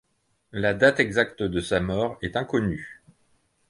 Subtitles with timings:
[0.51, 3.03] La date exacte de sa mort est inconnue.